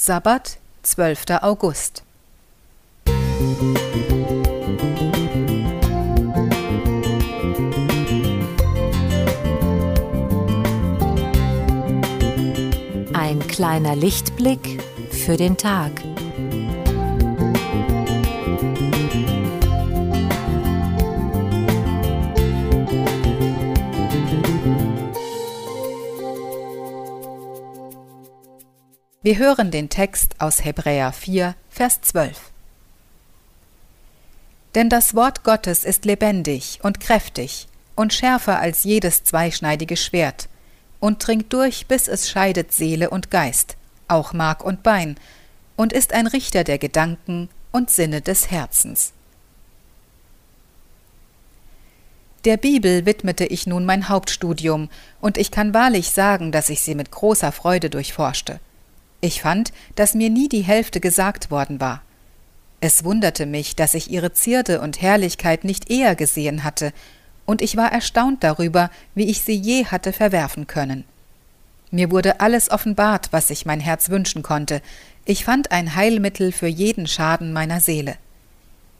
Sabbat, 0.00 0.58
12. 0.84 1.24
August. 1.42 2.04
Ein 13.12 13.40
kleiner 13.48 13.96
Lichtblick 13.96 14.80
für 15.10 15.36
den 15.36 15.56
Tag. 15.56 15.90
Wir 29.20 29.36
hören 29.36 29.72
den 29.72 29.88
Text 29.88 30.36
aus 30.38 30.64
Hebräer 30.64 31.12
4, 31.12 31.56
Vers 31.70 32.00
12. 32.02 32.38
Denn 34.76 34.88
das 34.88 35.16
Wort 35.16 35.42
Gottes 35.42 35.82
ist 35.82 36.04
lebendig 36.04 36.78
und 36.84 37.00
kräftig 37.00 37.66
und 37.96 38.14
schärfer 38.14 38.60
als 38.60 38.84
jedes 38.84 39.24
zweischneidige 39.24 39.96
Schwert 39.96 40.48
und 41.00 41.26
dringt 41.26 41.52
durch, 41.52 41.88
bis 41.88 42.06
es 42.06 42.30
scheidet 42.30 42.72
Seele 42.72 43.10
und 43.10 43.28
Geist, 43.32 43.76
auch 44.06 44.32
Mark 44.32 44.62
und 44.62 44.84
Bein, 44.84 45.16
und 45.74 45.92
ist 45.92 46.12
ein 46.12 46.28
Richter 46.28 46.62
der 46.62 46.78
Gedanken 46.78 47.48
und 47.72 47.90
Sinne 47.90 48.20
des 48.20 48.52
Herzens. 48.52 49.14
Der 52.44 52.56
Bibel 52.56 53.04
widmete 53.04 53.46
ich 53.46 53.66
nun 53.66 53.84
mein 53.84 54.08
Hauptstudium, 54.08 54.88
und 55.20 55.38
ich 55.38 55.50
kann 55.50 55.74
wahrlich 55.74 56.10
sagen, 56.10 56.52
dass 56.52 56.68
ich 56.68 56.82
sie 56.82 56.94
mit 56.94 57.10
großer 57.10 57.50
Freude 57.50 57.90
durchforschte. 57.90 58.60
Ich 59.20 59.42
fand, 59.42 59.72
dass 59.96 60.14
mir 60.14 60.30
nie 60.30 60.48
die 60.48 60.62
Hälfte 60.62 61.00
gesagt 61.00 61.50
worden 61.50 61.80
war. 61.80 62.02
Es 62.80 63.02
wunderte 63.02 63.46
mich, 63.46 63.74
dass 63.74 63.94
ich 63.94 64.10
ihre 64.10 64.32
Zierde 64.32 64.80
und 64.80 65.02
Herrlichkeit 65.02 65.64
nicht 65.64 65.90
eher 65.90 66.14
gesehen 66.14 66.62
hatte, 66.62 66.92
und 67.44 67.62
ich 67.62 67.76
war 67.76 67.90
erstaunt 67.90 68.44
darüber, 68.44 68.90
wie 69.14 69.28
ich 69.28 69.40
sie 69.40 69.54
je 69.54 69.86
hatte 69.86 70.12
verwerfen 70.12 70.66
können. 70.66 71.04
Mir 71.90 72.10
wurde 72.10 72.40
alles 72.40 72.70
offenbart, 72.70 73.28
was 73.32 73.48
sich 73.48 73.64
mein 73.64 73.80
Herz 73.80 74.10
wünschen 74.10 74.42
konnte. 74.42 74.82
Ich 75.24 75.44
fand 75.44 75.72
ein 75.72 75.94
Heilmittel 75.94 76.52
für 76.52 76.66
jeden 76.66 77.06
Schaden 77.06 77.52
meiner 77.52 77.80
Seele. 77.80 78.16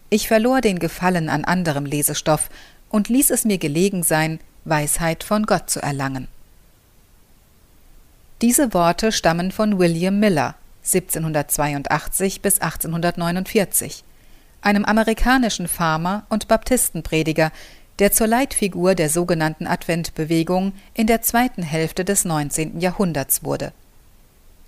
Ich 0.08 0.26
verlor 0.26 0.62
den 0.62 0.78
Gefallen 0.78 1.28
an 1.28 1.44
anderem 1.44 1.84
Lesestoff 1.84 2.48
und 2.88 3.10
ließ 3.10 3.30
es 3.30 3.44
mir 3.44 3.58
gelegen 3.58 4.02
sein, 4.02 4.40
Weisheit 4.64 5.22
von 5.22 5.44
Gott 5.44 5.68
zu 5.68 5.82
erlangen. 5.82 6.28
Diese 8.40 8.72
Worte 8.72 9.10
stammen 9.10 9.50
von 9.50 9.80
William 9.80 10.20
Miller 10.20 10.54
1782 10.84 12.40
bis 12.40 12.60
1849, 12.60 14.04
einem 14.60 14.84
amerikanischen 14.84 15.66
Farmer 15.66 16.24
und 16.28 16.46
Baptistenprediger, 16.46 17.50
der 17.98 18.12
zur 18.12 18.28
Leitfigur 18.28 18.94
der 18.94 19.10
sogenannten 19.10 19.66
Adventbewegung 19.66 20.72
in 20.94 21.08
der 21.08 21.20
zweiten 21.20 21.64
Hälfte 21.64 22.04
des 22.04 22.24
19. 22.24 22.80
Jahrhunderts 22.80 23.42
wurde. 23.42 23.72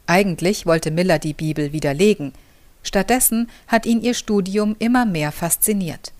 Eigentlich 0.06 0.66
wollte 0.66 0.90
Miller 0.90 1.20
die 1.20 1.34
Bibel 1.34 1.72
widerlegen, 1.72 2.32
stattdessen 2.82 3.48
hat 3.68 3.86
ihn 3.86 4.00
ihr 4.00 4.14
Studium 4.14 4.74
immer 4.80 5.06
mehr 5.06 5.30
fasziniert. 5.30 6.12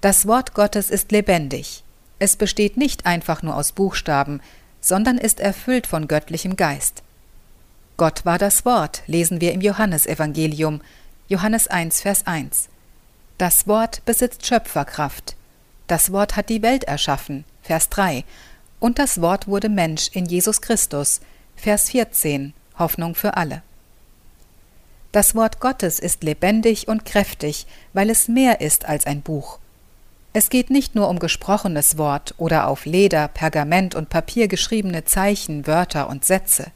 Das 0.00 0.26
Wort 0.26 0.54
Gottes 0.54 0.88
ist 0.88 1.12
lebendig. 1.12 1.84
Es 2.18 2.36
besteht 2.36 2.78
nicht 2.78 3.04
einfach 3.04 3.42
nur 3.42 3.54
aus 3.54 3.72
Buchstaben, 3.72 4.40
sondern 4.80 5.18
ist 5.18 5.40
erfüllt 5.40 5.86
von 5.86 6.08
göttlichem 6.08 6.56
Geist. 6.56 7.02
Gott 7.96 8.24
war 8.24 8.38
das 8.38 8.64
Wort, 8.64 9.02
lesen 9.06 9.40
wir 9.40 9.52
im 9.52 9.60
Johannesevangelium, 9.60 10.80
Johannes 11.28 11.68
1, 11.68 12.00
Vers 12.00 12.26
1. 12.26 12.68
Das 13.38 13.66
Wort 13.68 14.04
besitzt 14.04 14.46
Schöpferkraft. 14.46 15.36
Das 15.86 16.10
Wort 16.10 16.34
hat 16.34 16.48
die 16.48 16.62
Welt 16.62 16.84
erschaffen, 16.84 17.44
Vers 17.62 17.88
3. 17.90 18.24
Und 18.80 18.98
das 18.98 19.20
Wort 19.20 19.46
wurde 19.46 19.68
Mensch 19.68 20.08
in 20.12 20.26
Jesus 20.26 20.60
Christus, 20.60 21.20
Vers 21.56 21.90
14, 21.90 22.54
Hoffnung 22.78 23.14
für 23.14 23.36
alle. 23.36 23.62
Das 25.12 25.34
Wort 25.34 25.60
Gottes 25.60 26.00
ist 26.00 26.24
lebendig 26.24 26.88
und 26.88 27.04
kräftig, 27.04 27.66
weil 27.92 28.10
es 28.10 28.26
mehr 28.26 28.60
ist 28.60 28.86
als 28.86 29.06
ein 29.06 29.22
Buch. 29.22 29.59
Es 30.32 30.48
geht 30.48 30.70
nicht 30.70 30.94
nur 30.94 31.08
um 31.08 31.18
gesprochenes 31.18 31.98
Wort 31.98 32.34
oder 32.38 32.68
auf 32.68 32.84
Leder, 32.84 33.26
Pergament 33.26 33.96
und 33.96 34.10
Papier 34.10 34.46
geschriebene 34.46 35.04
Zeichen, 35.04 35.66
Wörter 35.66 36.08
und 36.08 36.24
Sätze. 36.24 36.66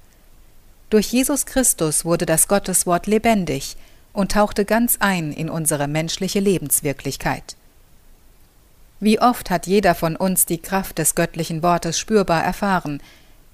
Durch 0.91 1.13
Jesus 1.13 1.47
Christus 1.47 2.05
wurde 2.05 2.27
das 2.27 2.49
Gotteswort 2.49 3.07
lebendig 3.07 3.77
und 4.13 4.33
tauchte 4.33 4.65
ganz 4.65 4.97
ein 4.99 5.33
in 5.33 5.49
unsere 5.49 5.87
menschliche 5.87 6.41
Lebenswirklichkeit. 6.41 7.57
Wie 8.99 9.21
oft 9.21 9.51
hat 9.51 9.67
jeder 9.67 9.95
von 9.95 10.17
uns 10.17 10.47
die 10.47 10.59
Kraft 10.59 10.99
des 10.99 11.15
göttlichen 11.15 11.63
Wortes 11.63 11.99
spürbar 11.99 12.43
erfahren, 12.43 13.01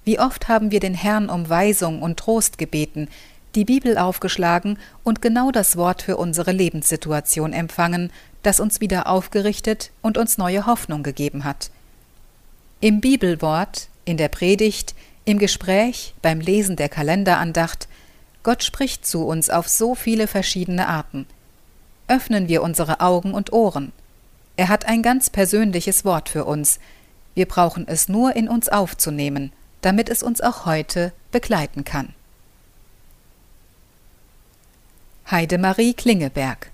wie 0.05 0.19
oft 0.19 0.49
haben 0.49 0.71
wir 0.71 0.81
den 0.81 0.95
Herrn 0.95 1.29
um 1.29 1.49
Weisung 1.49 2.01
und 2.01 2.19
Trost 2.19 2.57
gebeten, 2.57 3.09
die 3.55 3.65
Bibel 3.65 3.99
aufgeschlagen 3.99 4.79
und 5.03 5.21
genau 5.21 5.51
das 5.51 5.77
Wort 5.77 6.03
für 6.03 6.17
unsere 6.17 6.53
Lebenssituation 6.53 7.53
empfangen, 7.53 8.13
das 8.43 8.61
uns 8.61 8.81
wieder 8.81 9.07
aufgerichtet 9.07 9.91
und 10.03 10.19
uns 10.19 10.39
neue 10.39 10.67
Hoffnung 10.67 11.03
gegeben 11.03 11.45
hat. 11.45 11.71
Im 12.81 13.01
Bibelwort, 13.01 13.89
in 14.05 14.17
der 14.17 14.29
Predigt, 14.29 14.95
im 15.25 15.39
Gespräch, 15.39 16.15
beim 16.23 16.41
Lesen 16.41 16.77
der 16.77 16.89
Kalenderandacht, 16.89 17.89
Gott 18.43 18.65
spricht 18.65 19.07
zu 19.07 19.27
uns 19.27 19.51
auf 19.51 19.69
so 19.69 19.95
viele 19.95 20.27
verschiedene 20.27 20.89
Arten. 20.89 21.27
Öffnen 22.09 22.49
wir 22.49 22.63
unsere 22.63 23.01
Augen 23.01 23.35
und 23.35 23.53
Ohren. 23.53 23.93
Er 24.57 24.69
hat 24.69 24.87
ein 24.87 25.03
ganz 25.03 25.31
persönliches 25.31 26.05
Wort 26.05 26.29
für 26.29 26.45
uns. 26.47 26.81
Wir 27.35 27.47
brauchen 27.47 27.87
es 27.87 28.09
nur 28.09 28.35
in 28.35 28.49
uns 28.49 28.69
aufzunehmen, 28.69 29.53
damit 29.83 30.09
es 30.09 30.23
uns 30.23 30.41
auch 30.41 30.65
heute 30.65 31.13
begleiten 31.31 31.85
kann. 31.85 32.15
Heidemarie 35.31 35.95
Klingeberg 35.95 36.71